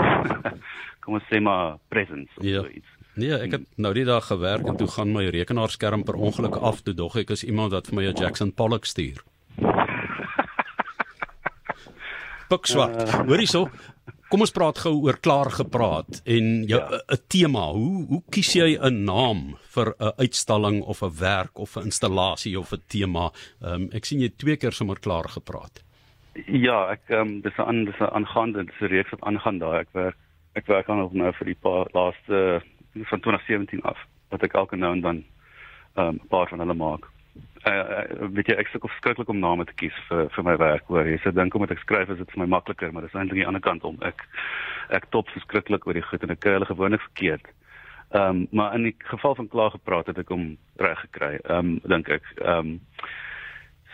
kom 1.03 1.15
ons 1.15 1.29
sê 1.31 1.41
maar 1.41 1.79
presence 1.89 2.33
of 2.37 2.45
ja. 2.45 2.61
so 2.61 2.69
iets. 2.69 2.91
Nee, 3.15 3.33
ek 3.33 3.53
het 3.53 3.65
nou 3.77 3.95
die 3.95 4.05
dag 4.05 4.27
gewerk 4.27 4.67
en 4.67 4.77
toe 4.77 4.89
gaan 4.89 5.13
my 5.13 5.25
rekenaarskerm 5.33 6.03
per 6.05 6.15
ongeluk 6.15 6.57
af 6.57 6.83
toe 6.83 6.95
dog 6.95 7.17
ek 7.17 7.31
is 7.31 7.45
iemand 7.45 7.73
wat 7.73 7.87
vir 7.87 7.95
my 7.95 8.05
'n 8.07 8.17
Jackson 8.17 8.53
Pollock 8.53 8.85
stuur. 8.85 9.23
Bukswart. 12.51 13.03
Uh, 13.03 13.27
Hoorie 13.27 13.47
so, 13.47 13.69
Kom 14.27 14.43
ons 14.43 14.51
praat 14.51 14.81
gou 14.83 14.93
oor 15.07 15.21
klaar 15.23 15.53
gepraat 15.55 16.19
en 16.27 16.47
jou 16.67 16.81
'n 16.83 16.99
ja. 16.99 17.17
tema. 17.31 17.71
Hoe 17.71 18.07
hoe 18.11 18.23
kies 18.31 18.53
jy 18.55 18.75
'n 18.75 19.05
naam 19.05 19.55
vir 19.75 19.95
'n 20.01 20.13
uitstalling 20.19 20.83
of 20.83 21.03
'n 21.03 21.15
werk 21.21 21.59
of 21.59 21.77
'n 21.77 21.85
installasie 21.85 22.59
of 22.59 22.73
'n 22.73 22.83
tema? 22.89 23.31
Ehm 23.63 23.83
um, 23.83 23.89
ek 23.93 24.05
sien 24.05 24.21
jy 24.21 24.31
twee 24.37 24.57
keer 24.57 24.73
sommer 24.73 24.99
klaar 24.99 25.29
gepraat. 25.29 25.83
Ja, 26.47 26.91
ek 26.91 27.03
ehm 27.09 27.21
um, 27.21 27.41
dis 27.41 27.59
'n 27.59 27.85
dis 27.85 28.01
'n 28.01 28.11
aangaande 28.11 28.65
dis 28.65 28.81
'n 28.81 28.87
reeks 28.87 29.11
wat 29.11 29.23
aangaan 29.23 29.59
daar. 29.59 29.81
Ek 29.81 29.89
werk 29.93 30.17
ek 30.55 30.67
werk 30.67 30.89
aan 30.89 31.09
nou 31.13 31.33
vir 31.33 31.47
die 31.47 31.61
paar 31.63 31.87
laaste 31.93 32.63
van 32.95 33.21
2017 33.21 33.83
af 33.83 33.99
wat 34.31 34.43
ek 34.43 34.55
elke 34.55 34.77
nou 34.77 34.93
en 34.93 35.01
dan 35.01 35.25
ehm 35.97 36.09
um, 36.09 36.15
'n 36.15 36.29
paar 36.29 36.49
van 36.49 36.59
hulle 36.59 36.75
maak 36.75 37.16
uh, 37.67 38.29
weet 38.37 38.51
jy 38.51 38.57
ek 38.61 38.71
sukkel 38.71 38.91
verskriklik 38.93 39.31
om 39.33 39.43
name 39.43 39.67
te 39.67 39.75
kies 39.81 39.97
vir 40.09 40.31
vir 40.35 40.47
my 40.47 40.57
werk 40.61 40.89
hoor 40.93 41.09
jy 41.09 41.19
sê 41.23 41.33
dink 41.35 41.55
omdat 41.55 41.75
ek 41.75 41.83
skryf 41.83 42.13
is 42.15 42.21
dit 42.23 42.33
vir 42.33 42.43
my 42.45 42.49
makliker 42.57 42.93
maar 42.93 43.07
dis 43.07 43.15
eintlik 43.15 43.37
aan 43.37 43.43
die 43.43 43.51
ander 43.51 43.65
kant 43.65 43.85
om. 43.89 43.99
Ek 44.07 44.25
ek 44.95 45.09
top 45.11 45.31
verskriklik 45.35 45.87
oor 45.87 45.99
die 45.99 46.07
goed 46.07 46.23
en 46.23 46.35
ek 46.35 46.43
kry 46.45 46.57
hulle 46.57 46.71
gewoonlik 46.71 47.05
verkeerd. 47.11 47.47
Ehm 48.15 48.43
um, 48.43 48.47
maar 48.51 48.75
in 48.79 48.91
die 48.91 48.97
geval 49.11 49.35
van 49.35 49.49
klaar 49.49 49.75
gepraat 49.75 50.11
het 50.13 50.19
ek 50.23 50.31
hom 50.35 50.57
reg 50.83 51.01
gekry. 51.09 51.37
Ehm 51.43 51.77
um, 51.77 51.79
dink 51.95 52.11
ek 52.19 52.29
ehm 52.39 52.59
um, 52.59 52.81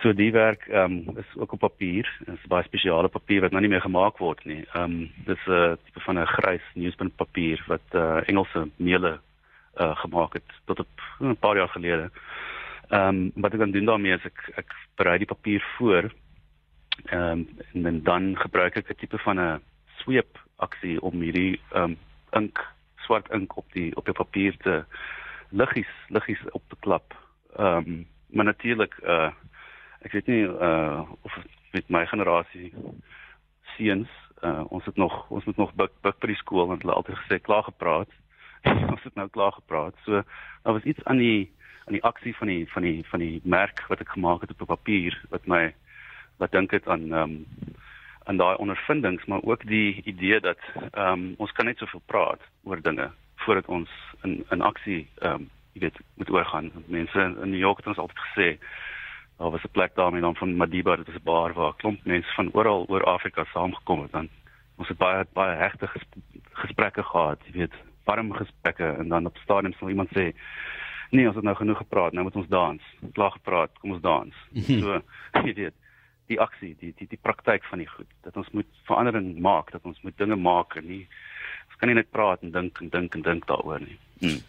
so 0.03 0.13
die 0.13 0.33
werk 0.35 0.69
ehm 0.69 0.99
um, 1.09 1.19
is 1.25 1.37
ook 1.37 1.57
op 1.57 1.65
papier. 1.65 2.09
Is 2.27 2.49
baie 2.53 2.69
spesiale 2.69 3.09
papier 3.09 3.47
wat 3.47 3.57
nou 3.57 3.63
nie 3.65 3.73
meer 3.73 3.87
gemaak 3.87 4.21
word 4.21 4.45
nie. 4.45 4.63
Ehm 4.75 4.85
um, 4.85 5.11
dis 5.27 5.49
'n 5.49 5.53
uh, 5.53 5.77
tipe 5.85 6.01
van 6.01 6.19
'n 6.19 6.35
grys 6.37 6.67
newsprint 6.75 7.17
papier 7.17 7.65
wat 7.67 7.87
uh, 7.95 8.21
Engelse 8.29 8.69
meule 8.77 9.19
uh, 9.81 9.97
gemaak 10.05 10.33
het 10.33 10.49
tot 10.67 10.81
op 10.81 10.93
'n 11.21 11.37
paar 11.41 11.57
jaar 11.57 11.73
gelede. 11.73 12.11
Ehm 12.13 12.51
um, 12.93 13.33
wat 13.35 13.53
ek 13.53 13.59
dan 13.59 13.75
doen 13.75 13.89
daarmee 13.89 14.15
is 14.17 14.25
ek 14.29 14.39
ek 14.57 14.75
berei 15.01 15.19
die 15.19 15.31
papier 15.31 15.65
voor. 15.77 16.13
Ehm 17.11 17.45
um, 17.75 17.87
en 17.89 18.03
dan 18.05 18.37
gebruik 18.37 18.77
ek 18.77 18.91
'n 18.91 19.01
tipe 19.01 19.19
van 19.19 19.41
'n 19.41 19.61
sweep 20.03 20.39
aksie 20.57 21.01
om 21.01 21.21
hierdie 21.21 21.61
ehm 21.73 21.83
um, 21.83 21.97
ink 22.33 22.59
swart 23.05 23.31
ink 23.31 23.57
op 23.57 23.67
die 23.73 23.97
op 23.97 24.05
die 24.05 24.15
papier 24.15 24.57
te 24.57 24.85
liggies 25.51 25.93
liggies 26.09 26.43
op 26.51 26.63
te 26.69 26.77
klap. 26.81 27.15
Ehm 27.57 27.77
um, 27.77 28.07
maar 28.33 28.45
natuurlik 28.45 28.95
uh 29.05 29.33
ek 30.03 30.13
weet 30.13 30.27
nie 30.27 30.45
uh 30.45 31.03
of 31.23 31.39
met 31.73 31.89
my 31.89 32.07
generasie 32.07 32.73
seuns 33.77 34.09
uh 34.43 34.65
ons 34.69 34.85
het 34.85 34.97
nog 34.97 35.31
ons 35.31 35.45
moet 35.45 35.57
nog 35.57 35.75
buk 35.75 35.93
buk 36.01 36.19
by 36.19 36.27
die 36.27 36.41
skool 36.43 36.67
want 36.67 36.83
hulle 36.83 36.95
altyd 36.95 37.17
gesê 37.17 37.41
klaar 37.41 37.63
gepraat. 37.63 38.09
ons 38.95 39.03
het 39.03 39.15
nou 39.15 39.29
klaar 39.29 39.53
gepraat. 39.53 39.95
So 40.05 40.23
daar 40.63 40.73
was 40.79 40.83
iets 40.83 41.05
aan 41.05 41.19
die 41.19 41.53
aan 41.93 42.01
die 42.01 42.09
aksie 42.09 42.37
van 42.37 42.49
die 42.49 42.65
van 42.73 42.83
die 42.83 43.05
van 43.05 43.21
die 43.21 43.41
merk 43.45 43.85
wat 43.89 44.01
ek 44.01 44.09
gemaak 44.09 44.41
het 44.41 44.51
op 44.57 44.67
papier 44.67 45.17
wat 45.29 45.47
my 45.47 45.75
wat 46.41 46.53
dink 46.53 46.71
dit 46.71 46.89
aan 46.89 47.13
ehm 47.13 47.23
um, 47.23 47.47
aan 48.25 48.39
daai 48.39 48.57
ondervindings 48.57 49.25
maar 49.27 49.43
ook 49.43 49.67
die 49.67 50.01
idee 50.05 50.41
dat 50.41 50.59
ehm 50.93 51.13
um, 51.13 51.35
ons 51.37 51.53
kan 51.53 51.67
net 51.67 51.79
soveel 51.79 52.03
praat 52.07 52.41
oor 52.65 52.81
dinge 52.83 53.11
voordat 53.45 53.67
ons 53.67 53.91
in 54.23 54.45
in 54.51 54.63
aksie 54.63 55.09
ehm 55.19 55.35
um, 55.35 55.51
jy 55.73 55.81
weet 55.81 56.01
moet 56.15 56.31
oorgaan. 56.31 56.71
Mense 56.87 57.21
in 57.43 57.51
New 57.51 57.61
York 57.61 57.79
het 57.79 57.87
ons 57.87 57.99
altyd 57.99 58.19
gesê 58.27 58.49
daar 59.39 59.51
was 59.51 59.65
'n 59.65 59.73
plek 59.73 59.95
daar 59.95 60.13
met 60.13 60.21
dan 60.23 60.37
van 60.37 60.57
Madiba, 60.57 60.97
dit 60.97 61.09
is 61.09 61.15
'n 61.15 61.25
bar 61.25 61.53
waar 61.53 61.77
klomp 61.77 62.05
mense 62.05 62.33
van 62.35 62.53
oral 62.53 62.87
oor 62.89 63.05
Afrika 63.05 63.45
saamgekom 63.45 64.03
het 64.03 64.13
dan 64.13 64.29
ons 64.77 64.89
het 64.89 64.99
baie 64.99 65.27
baie 65.33 65.57
hegte 65.57 65.89
gesprekke 66.53 67.03
gehad, 67.03 67.41
jy 67.47 67.53
weet, 67.53 67.75
warm 68.05 68.33
gesprekke 68.33 68.85
en 68.99 69.09
dan 69.09 69.27
op 69.27 69.37
stadiums 69.37 69.77
sal 69.79 69.89
iemand 69.89 70.11
sê 70.17 70.33
nee, 71.13 71.29
ons 71.29 71.37
het 71.37 71.45
nou 71.45 71.55
genoeg 71.57 71.83
gepraat, 71.85 72.17
nou 72.17 72.25
moet 72.27 72.37
ons 72.41 72.51
dans. 72.53 72.91
Klaar 73.17 73.35
gepraat, 73.37 73.73
kom 73.81 73.97
ons 73.97 74.05
dans. 74.05 74.43
so, 74.67 75.01
jy 75.47 75.55
weet, 75.61 75.79
die 76.31 76.41
aksie, 76.41 76.75
die 76.81 76.93
die 76.99 77.09
die 77.11 77.21
praktyk 77.21 77.67
van 77.71 77.83
die 77.83 77.91
goed. 77.91 78.09
Dat 78.27 78.37
ons 78.41 78.51
moet 78.57 78.69
verandering 78.89 79.35
maak, 79.43 79.73
dat 79.75 79.85
ons 79.89 79.99
moet 80.07 80.17
dinge 80.21 80.39
maak 80.41 80.79
en 80.81 80.89
nie 80.89 81.05
ons 81.69 81.81
kan 81.81 81.91
nie 81.91 81.99
net 81.99 82.13
praat 82.15 82.43
en 82.45 82.55
dink 82.55 82.81
en 82.83 82.89
dink 82.93 83.19
en 83.19 83.27
dink 83.27 83.45
daaroor 83.49 83.83
nie. 83.83 83.99
Hmm. 84.23 84.41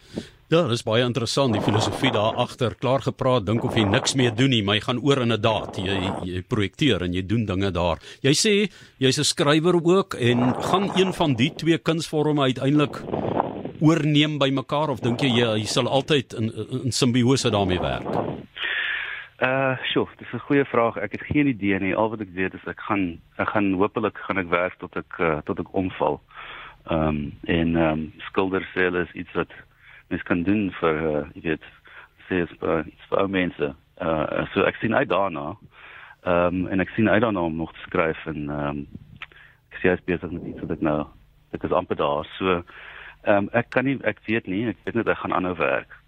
Ja, 0.52 0.60
dis 0.68 0.84
baie 0.86 1.02
interessant 1.02 1.56
die 1.56 1.62
filosofie 1.64 2.12
daar 2.14 2.36
agter. 2.38 2.76
Klaar 2.78 3.02
gepraat, 3.02 3.46
dink 3.48 3.64
of 3.64 3.74
jy 3.74 3.86
niks 3.88 4.12
meer 4.14 4.34
doen 4.36 4.52
nie, 4.52 4.60
maar 4.62 4.76
jy 4.76 4.84
gaan 4.84 5.00
oor 5.02 5.22
in 5.24 5.32
'n 5.32 5.40
daad. 5.40 5.78
Jy 5.80 5.96
jy 6.30 6.42
projekteer 6.42 7.02
en 7.02 7.12
jy 7.12 7.22
doen 7.26 7.46
dinge 7.46 7.70
daar. 7.72 7.98
Jy 8.22 8.34
sê 8.44 8.54
jy's 8.98 9.18
'n 9.18 9.24
skrywer 9.24 9.74
ook 9.74 10.14
en 10.14 10.54
gaan 10.54 10.90
een 10.96 11.12
van 11.12 11.34
die 11.34 11.50
twee 11.50 11.78
kunsvorme 11.78 12.42
uiteindelik 12.42 13.02
oorneem 13.84 14.38
by 14.40 14.50
mekaar 14.54 14.92
of 14.94 15.02
dink 15.04 15.22
jy 15.22 15.30
jy, 15.38 15.50
jy 15.62 15.68
sal 15.70 15.88
altyd 15.88 16.34
in 16.40 16.50
in 16.84 16.92
simbiose 16.92 17.52
daarmee 17.52 17.82
werk? 17.82 18.08
Uh, 19.44 19.76
sjoe, 19.90 20.06
dis 20.16 20.32
'n 20.32 20.46
goeie 20.46 20.64
vraag. 20.64 20.96
Ek 20.96 21.12
het 21.12 21.24
geen 21.26 21.46
idee 21.46 21.78
nie. 21.78 21.96
Al 21.96 22.10
wat 22.10 22.20
ek 22.20 22.32
weet 22.32 22.54
is 22.54 22.66
ek 22.66 22.80
gaan 22.80 23.20
ek 23.36 23.48
gaan 23.48 23.72
hopelik 23.74 24.18
gaan 24.18 24.38
ek 24.38 24.48
werk 24.48 24.78
tot 24.78 24.96
ek 24.96 25.18
uh, 25.18 25.38
tot 25.44 25.58
ek 25.58 25.74
omval. 25.74 26.20
Ehm 26.86 27.08
um, 27.08 27.32
en 27.44 27.76
ehm 27.76 27.92
um, 27.92 28.12
skildersel 28.18 28.96
is 28.96 29.12
iets 29.12 29.32
wat 29.32 29.52
mens 30.08 30.22
kan 30.22 30.42
doen 30.42 30.70
vir 30.80 30.94
uh, 31.10 31.24
jy 31.34 31.42
weet, 31.42 31.66
sê 32.28 32.42
is 32.44 32.52
vir 32.60 32.86
vir 33.10 33.28
mense. 33.28 33.74
Uh 34.00 34.46
so 34.54 34.62
ek 34.62 34.76
sien 34.80 34.94
uit 34.94 35.08
daarna. 35.08 35.56
Ehm 36.22 36.46
um, 36.46 36.66
en 36.66 36.80
ek 36.80 36.94
sien 36.94 37.08
uit 37.08 37.22
daarna 37.22 37.40
om 37.40 37.56
nog 37.56 37.72
te 37.72 37.84
skryf 37.88 38.26
en 38.26 38.48
ehm 38.50 38.68
um, 38.68 38.86
ek 39.72 39.78
sien 39.80 39.90
as 39.90 40.04
besig 40.04 40.30
met 40.30 40.46
iets 40.46 40.60
wat 40.60 40.70
ek 40.70 40.80
nou 40.80 41.06
dit 41.50 41.64
is 41.64 41.72
amper 41.72 41.96
daar. 41.96 42.24
So 42.38 42.62
Ehm 43.24 43.46
um, 43.46 43.50
ek 43.52 43.70
kan 43.72 43.84
nie 43.88 43.98
ek 44.04 44.20
weet 44.28 44.48
nie, 44.50 44.66
ek 44.68 44.80
weet 44.84 45.00
net 45.00 45.08
ek 45.08 45.22
gaan 45.22 45.32
aanhou 45.32 45.54
werk. 45.56 46.00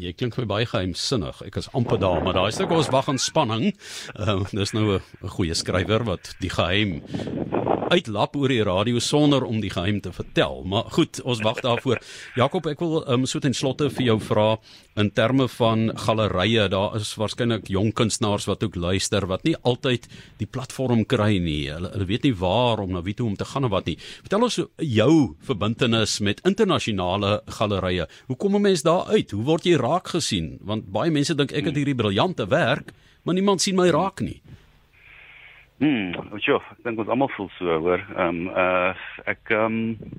Jy 0.00 0.12
klink 0.16 0.36
vir 0.38 0.46
baie 0.46 0.66
geheimsinnig. 0.66 1.42
Ek 1.44 1.58
is 1.60 1.68
amper 1.76 1.98
daar, 2.00 2.22
maar 2.22 2.38
daai 2.38 2.52
stuk 2.54 2.70
ons 2.72 2.88
wag 2.94 3.10
in 3.10 3.18
spanning. 3.18 3.72
Ehm 4.14 4.44
um, 4.44 4.46
dis 4.52 4.72
nou 4.72 4.98
'n 4.98 5.34
goeie 5.36 5.54
skrywer 5.54 6.06
wat 6.06 6.34
die 6.40 6.50
geheim 6.50 7.00
uitlap 7.90 8.36
oor 8.38 8.52
die 8.52 8.62
radio 8.66 9.00
sonder 9.02 9.44
om 9.46 9.60
die 9.62 9.70
geheim 9.72 10.00
te 10.00 10.12
vertel. 10.14 10.62
Maar 10.68 10.90
goed, 10.94 11.20
ons 11.26 11.42
wag 11.42 11.60
daarvoor. 11.64 12.00
Jakob, 12.40 12.68
ek 12.70 12.82
wil 12.84 13.02
um, 13.10 13.26
so 13.26 13.42
ten 13.42 13.56
slotte 13.56 13.90
vir 13.90 14.06
jou 14.12 14.18
vra 14.22 14.46
in 15.00 15.10
terme 15.16 15.46
van 15.56 15.88
gallerye, 16.04 16.68
daar 16.70 16.96
is 16.98 17.12
waarskynlik 17.18 17.70
jong 17.72 17.92
kunstenaars 17.96 18.46
wat 18.50 18.62
ook 18.66 18.78
luister 18.78 19.26
wat 19.30 19.44
nie 19.46 19.56
altyd 19.66 20.06
die 20.42 20.48
platform 20.50 21.04
kry 21.08 21.38
nie. 21.42 21.64
Hulle, 21.72 21.90
hulle 21.94 22.08
weet 22.10 22.28
nie 22.28 22.34
waar 22.38 22.82
om 22.84 22.94
na 22.94 23.02
wie 23.06 23.16
toe 23.18 23.28
om 23.30 23.36
te 23.38 23.48
gaan 23.48 23.66
of 23.66 23.74
wat 23.74 23.90
nie. 23.90 23.96
Vertel 24.22 24.46
ons 24.46 24.60
jou 24.78 25.12
verbintenis 25.46 26.18
met 26.24 26.42
internasionale 26.46 27.40
gallerye. 27.58 28.06
Hoe 28.28 28.36
kom 28.36 28.56
'n 28.56 28.62
mens 28.62 28.82
daar 28.82 29.10
uit? 29.10 29.30
Hoe 29.30 29.44
word 29.44 29.64
jy 29.64 29.76
raak 29.76 30.08
gesien? 30.08 30.58
Want 30.60 30.92
baie 30.92 31.10
mense 31.10 31.34
dink 31.34 31.52
ek 31.52 31.64
het 31.64 31.76
hierdie 31.76 31.98
briljante 31.98 32.46
werk, 32.46 32.92
maar 33.24 33.34
niemand 33.34 33.60
sien 33.62 33.76
my 33.76 33.90
raak 33.90 34.20
nie. 34.20 34.40
Hmm, 34.44 34.59
ja, 36.44 36.58
ek 36.74 36.82
dink 36.84 36.98
ons 37.00 37.08
almal 37.08 37.30
voel 37.32 37.48
so, 37.56 37.64
hoor. 37.80 38.02
Ehm 38.12 38.40
um, 38.44 38.48
uh 38.52 38.92
ek 39.24 39.48
ehm 39.48 39.64
um, 39.64 40.10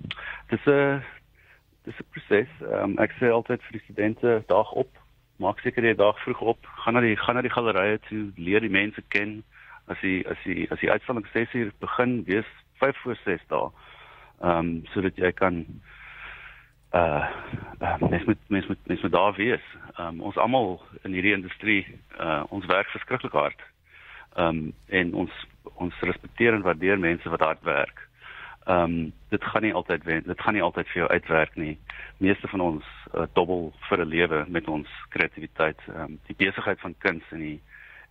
dis 0.50 0.63
'n 0.65 1.03
dis 1.86 2.00
'n 2.01 2.08
proses. 2.13 2.50
Ehm 2.65 2.96
um, 2.96 2.98
ek 2.98 3.13
sê 3.20 3.30
altyd 3.30 3.62
vir 3.68 3.77
die 3.77 3.84
studente 3.84 4.44
dag 4.48 4.72
op, 4.72 4.89
maak 5.38 5.62
seker 5.62 5.86
jy 5.86 5.94
dag 5.94 6.18
vroeg 6.24 6.41
op, 6.41 6.65
gaan 6.65 6.98
na 6.98 7.01
die 7.06 7.13
gaan 7.15 7.38
na 7.38 7.46
die 7.46 7.53
gallerye 7.53 8.00
toe, 8.10 8.32
leer 8.38 8.65
die 8.65 8.74
mense 8.74 9.03
ken. 9.13 9.44
As 9.86 10.01
jy 10.01 10.25
as 10.25 10.41
jy 10.50 10.65
as 10.72 10.82
die 10.82 10.89
uitstalling 10.89 11.27
6 11.30 11.53
uur 11.53 11.72
begin, 11.80 12.24
wees 12.25 12.50
5 12.82 12.98
voor 13.03 13.18
6 13.24 13.46
daar. 13.53 13.70
Ehm 14.41 14.58
um, 14.58 14.86
sodat 14.94 15.15
jy 15.15 15.32
kan 15.32 15.65
uh 16.94 17.30
uh 17.86 18.01
mens 18.10 18.25
moet 18.25 18.41
mens 18.50 18.68
moet 18.68 18.88
mens 18.88 19.01
moet 19.01 19.12
daar 19.12 19.38
wees. 19.38 19.65
Ehm 19.94 20.08
um, 20.08 20.22
ons 20.22 20.41
almal 20.41 20.82
in 21.03 21.13
hierdie 21.13 21.38
industrie, 21.38 21.86
uh 22.18 22.44
ons 22.50 22.65
werk 22.65 22.89
verskriklik 22.98 23.38
hard. 23.38 23.62
Ehm 24.36 24.48
um, 24.48 24.74
en 24.88 25.13
ons 25.13 25.32
ons 25.81 26.00
respekteer 26.07 26.53
en 26.53 26.65
waardeer 26.65 27.00
mense 27.00 27.29
wat 27.29 27.45
hard 27.47 27.63
werk. 27.67 28.07
Ehm 28.65 28.83
um, 28.83 29.13
dit 29.29 29.43
gaan 29.43 29.61
nie 29.61 29.73
altyd 29.73 30.03
wen, 30.03 30.23
dit 30.25 30.41
gaan 30.41 30.53
nie 30.53 30.61
altyd 30.61 30.88
vir 30.88 31.01
jou 31.01 31.09
uitwerk 31.09 31.55
nie. 31.55 31.77
Meeste 32.17 32.47
van 32.47 32.61
ons 32.61 32.85
uh, 33.13 33.25
dobbel 33.33 33.73
vir 33.89 34.05
'n 34.05 34.07
lewe 34.07 34.45
met 34.47 34.67
ons 34.67 34.88
kreatiwiteit. 35.09 35.79
Ehm 35.88 36.01
um, 36.01 36.19
die 36.27 36.38
besigheid 36.38 36.79
van 36.79 36.95
kuns 36.97 37.23
en 37.31 37.39
die 37.39 37.59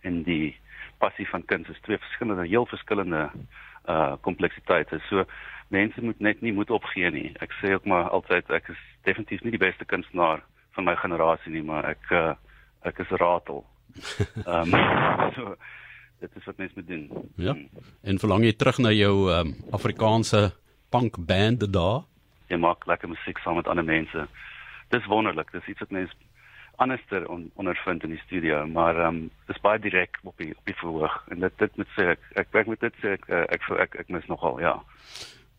en 0.01 0.23
die 0.23 0.57
passie 0.97 1.27
van 1.29 1.45
kuns 1.45 1.69
is 1.69 1.79
twee 1.81 1.97
verskillende, 1.97 2.47
heel 2.47 2.65
verskillende 2.65 3.29
uh 3.87 4.13
kompleksiteite. 4.21 4.99
So 5.09 5.25
mense 5.67 6.03
moet 6.03 6.19
net 6.19 6.41
nie 6.41 6.53
moet 6.53 6.69
opgee 6.69 7.09
nie. 7.09 7.31
Ek 7.39 7.53
sê 7.61 7.73
ook 7.73 7.85
maar 7.85 8.09
altyd 8.09 8.49
ek 8.49 8.69
is 8.69 8.81
definitief 9.07 9.41
nie 9.41 9.55
die 9.55 9.65
beste 9.65 9.85
kunstenaar 9.85 10.43
van 10.75 10.83
my 10.83 10.95
generasie 10.95 11.51
nie, 11.53 11.63
maar 11.63 11.85
ek 11.85 12.11
uh, 12.11 12.33
ek 12.83 12.99
is 12.99 13.19
ratel. 13.23 13.63
Ehm 14.45 14.73
um, 14.73 15.31
so 15.35 15.55
dit 16.21 16.37
is 16.37 16.45
wat 16.45 16.57
mense 16.61 16.77
moet 16.77 16.87
doen. 16.87 17.05
Ja. 17.35 17.53
Hmm. 17.53 17.69
En 18.01 18.19
verlang 18.21 18.45
jy 18.45 18.53
terug 18.53 18.79
na 18.83 18.93
jou 18.93 19.13
um, 19.33 19.55
Afrikaanse 19.73 20.51
punk 20.93 21.17
band 21.25 21.65
daar? 21.73 22.03
Jy 22.51 22.59
maak 22.61 22.85
lekker 22.85 23.09
musiek 23.09 23.39
saam 23.41 23.57
met 23.59 23.69
ander 23.71 23.87
mense. 23.87 24.27
Dis 24.93 25.07
wonderlik. 25.09 25.51
Dis 25.55 25.71
iets 25.71 25.83
wat 25.85 25.95
mense 25.95 26.29
anderster 26.81 27.27
on, 27.29 27.49
ondervind 27.61 28.03
in 28.03 28.15
die 28.15 28.23
studio, 28.25 28.63
maar 28.67 28.97
ehm 28.97 29.19
um, 29.21 29.29
dis 29.49 29.59
baie 29.61 29.79
direk 29.79 30.17
op 30.23 30.33
die 30.41 30.49
op 30.55 30.65
die 30.65 30.77
verhoog 30.79 31.17
en 31.29 31.43
dit 31.45 31.59
dit 31.61 31.77
moet 31.77 31.91
sê 31.97 32.07
ek 32.15 32.23
ek 32.41 32.57
ek 32.63 32.71
moet 32.71 32.81
dit 32.87 32.97
sê 33.03 33.13
ek 33.17 33.29
ek 33.29 33.51
ek, 33.59 33.69
ek, 33.85 33.99
ek 34.05 34.09
mis 34.15 34.25
nogal, 34.31 34.57
ja. 34.63 34.79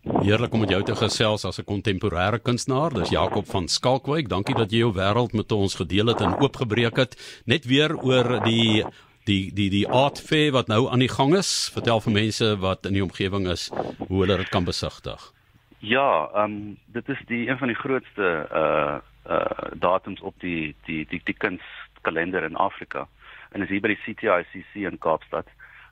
Heerlik 0.03 0.55
om 0.57 0.65
met 0.65 0.73
jou 0.75 0.81
te 0.83 0.97
gesels 0.99 1.45
as 1.47 1.61
'n 1.61 1.69
kontemporêre 1.69 2.43
kunstenaar. 2.43 2.91
Dis 2.91 3.15
Jakob 3.15 3.47
van 3.47 3.69
Skalkwyk. 3.69 4.29
Dankie 4.29 4.55
dat 4.55 4.73
jy 4.73 4.79
jou 4.79 4.93
wêreld 4.95 5.33
met 5.33 5.53
ons 5.53 5.75
gedeel 5.75 6.07
het 6.07 6.21
en 6.21 6.35
oopgebreek 6.43 6.97
het. 6.97 7.43
Net 7.47 7.65
weer 7.65 7.95
oor 7.95 8.43
die 8.43 8.85
die 9.25 9.53
die 9.55 9.71
die 9.71 9.89
art 9.89 10.21
fair 10.21 10.53
wat 10.53 10.67
nou 10.67 10.91
aan 10.91 10.99
die 10.99 11.13
gang 11.13 11.35
is. 11.37 11.71
Vertel 11.75 12.01
vir 12.01 12.13
mense 12.13 12.57
wat 12.59 12.87
in 12.87 12.99
die 12.99 13.05
omgewing 13.05 13.49
is 13.49 13.71
hoe 14.09 14.21
hulle 14.21 14.37
dit 14.37 14.49
kan 14.49 14.65
besigtig. 14.65 15.33
Ja, 15.79 16.29
ehm 16.35 16.45
um, 16.45 16.77
dit 16.87 17.09
is 17.09 17.19
die 17.27 17.49
een 17.49 17.59
van 17.59 17.69
die 17.69 17.77
grootste 17.77 18.29
uh 18.53 18.99
uh 19.31 19.73
datums 19.75 20.21
op 20.21 20.35
die 20.41 20.75
die 20.87 21.07
die 21.09 21.21
die 21.25 21.35
kunskalender 21.35 22.45
in 22.45 22.57
Afrika. 22.57 23.09
En 23.51 23.61
dit 23.61 23.69
is 23.69 23.75
hier 23.75 23.81
by 23.81 23.89
die 23.89 24.03
CTICC 24.05 24.75
in 24.75 24.99
Kaapstad. 24.99 25.47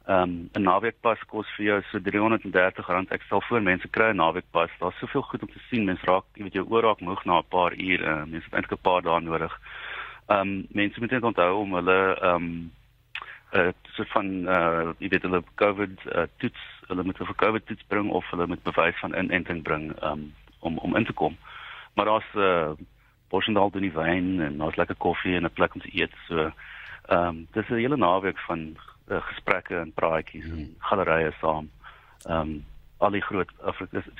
Ehm 0.06 0.22
um, 0.22 0.48
'n 0.52 0.62
naweekpas 0.62 1.20
kos 1.26 1.46
vir 1.56 1.64
jou 1.64 1.82
so 1.90 1.98
R330. 1.98 3.10
Ek 3.10 3.22
sal 3.28 3.42
voor 3.48 3.62
mense 3.62 3.88
kry 3.88 4.10
'n 4.10 4.16
naweekpas. 4.16 4.70
Daar's 4.78 4.98
soveel 4.98 5.22
goed 5.22 5.42
om 5.42 5.52
te 5.52 5.62
sien. 5.68 5.84
Mense 5.84 6.06
raak, 6.06 6.24
jy 6.34 6.42
weet 6.42 6.52
jou 6.52 6.66
oor 6.68 6.82
raak 6.82 7.00
moeg 7.00 7.24
na 7.24 7.38
'n 7.38 7.48
paar 7.48 7.72
ure. 7.72 8.06
Uh, 8.06 8.24
mense 8.24 8.44
het 8.44 8.54
eintlik 8.54 8.78
'n 8.78 8.82
paar 8.82 9.02
dae 9.02 9.20
nodig. 9.20 9.60
Ehm 10.28 10.40
um, 10.40 10.66
mense 10.70 11.00
moet 11.00 11.10
net 11.10 11.22
onthou 11.22 11.60
om 11.60 11.74
hulle 11.74 12.18
ehm 12.20 12.34
um, 12.34 12.72
uh, 13.52 13.68
soort 13.82 14.10
van 14.10 14.26
uh 14.48 14.92
jy 14.98 15.08
weet 15.08 15.22
hulle 15.22 15.42
COVID 15.54 16.04
uh, 16.14 16.22
toets, 16.36 16.62
hulle 16.86 17.02
moet 17.02 17.20
'n 17.20 17.34
COVID 17.34 17.66
toets 17.66 17.84
bring 17.88 18.10
of 18.10 18.30
hulle 18.30 18.46
moet 18.46 18.62
bewys 18.62 18.98
van 19.00 19.14
inenting 19.14 19.62
bring 19.62 20.02
um 20.02 20.32
om 20.60 20.78
om 20.78 20.96
in 20.96 21.04
te 21.04 21.12
kom. 21.12 21.36
Maar 21.94 22.04
daar's 22.04 22.34
uh 22.34 22.70
Boschendal 23.28 23.70
doen 23.70 23.82
die 23.86 23.92
wyn 23.92 24.40
en 24.40 24.58
daar's 24.58 24.76
lekker 24.76 24.96
koffie 24.96 25.36
en 25.36 25.44
'n 25.44 25.52
plek 25.52 25.74
om 25.74 25.80
te 25.80 25.94
eet. 26.00 26.14
So 26.28 26.52
um 27.08 27.46
dis 27.52 27.68
'n 27.68 27.74
hele 27.74 27.96
naweek 27.96 28.38
van 28.38 28.76
uh, 29.08 29.22
gesprekke 29.22 29.76
en 29.76 29.92
praatjies 29.92 30.44
mm. 30.44 30.50
en 30.50 30.56
hmm. 30.56 30.74
gallerye 30.78 31.32
saam. 31.40 31.70
Um 32.28 32.64
al 32.98 33.10
die 33.10 33.22
groot 33.22 33.50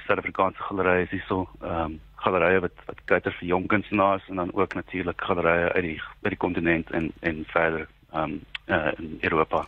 Suid-Afrikaanse 0.07 0.63
gallerye 0.63 1.03
is 1.03 1.11
hierso 1.11 1.49
um 1.61 2.01
gallerye 2.17 2.61
wat 2.61 2.77
wat 2.87 3.01
kyk 3.05 3.33
vir 3.39 3.49
jong 3.49 3.67
kunstenaars 3.67 4.29
en 4.29 4.37
dan 4.37 4.53
ook 4.53 4.75
natuurlik 4.75 5.21
gallerye 5.21 5.73
uit 5.73 5.83
die 5.83 6.01
by 6.23 6.29
die 6.29 6.43
kontinent 6.45 6.91
en 6.91 7.13
en 7.21 7.45
verder 7.45 7.87
um 8.13 8.41
uh, 8.67 8.93
in 8.99 9.19
Europa. 9.21 9.67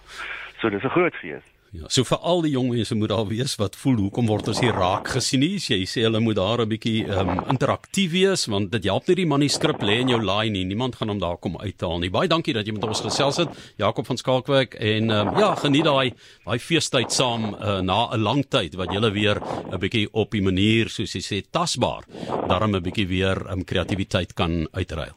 So 0.60 0.70
dis 0.70 0.82
'n 0.82 0.88
groot 0.88 1.14
fees. 1.14 1.42
Ja, 1.72 1.88
so 1.88 2.04
vir 2.04 2.18
al 2.20 2.42
die 2.44 2.50
jong 2.52 2.66
mense 2.68 2.92
moet 3.00 3.08
daar 3.08 3.24
wees 3.30 3.54
wat 3.56 3.78
voel 3.80 3.96
hoekom 4.02 4.26
word 4.28 4.50
ons 4.52 4.58
hier 4.60 4.76
raak 4.76 5.08
gesien 5.14 5.40
nie. 5.40 5.56
Jy 5.56 5.86
sê 5.88 6.02
hulle 6.04 6.20
moet 6.20 6.36
daar 6.36 6.60
'n 6.60 6.68
bietjie 6.68 7.08
um 7.08 7.30
interaktief 7.48 8.12
wees 8.12 8.44
want 8.46 8.70
dit 8.72 8.84
help 8.84 9.08
nie 9.08 9.16
die 9.16 9.26
manuskrip 9.26 9.80
lê 9.80 10.04
in 10.04 10.12
jou 10.12 10.20
laai 10.20 10.50
nie. 10.50 10.64
Niemand 10.64 10.96
gaan 10.96 11.08
hom 11.08 11.18
daar 11.18 11.38
kom 11.38 11.56
uithaal 11.56 11.98
nie. 11.98 12.10
Baie 12.10 12.28
dankie 12.28 12.52
dat 12.52 12.66
jy 12.66 12.74
met 12.74 12.84
ons 12.84 13.00
gesels 13.00 13.38
het. 13.38 13.48
Jakob 13.78 14.06
van 14.06 14.16
Skalkwyk 14.18 14.74
en 14.74 15.10
um, 15.10 15.32
ja, 15.38 15.54
geniet 15.54 15.84
daai 15.84 16.12
daai 16.44 16.58
feestyd 16.58 17.10
saam 17.10 17.54
uh, 17.54 17.80
na 17.80 18.12
'n 18.12 18.20
lang 18.20 18.44
tyd 18.44 18.74
wat 18.74 18.92
julle 18.92 19.10
weer 19.10 19.40
'n 19.72 19.80
bietjie 19.80 20.08
op 20.12 20.30
die 20.30 20.42
manier 20.42 20.90
soos 20.90 21.14
jy 21.14 21.22
sê 21.22 21.42
tasbaar 21.50 22.04
daarom 22.48 22.76
'n 22.76 22.82
bietjie 22.82 23.08
weer 23.08 23.50
um 23.50 23.64
kreatiwiteit 23.64 24.34
kan 24.34 24.68
uitruil. 24.72 25.16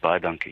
Baie 0.00 0.20
dankie. 0.20 0.50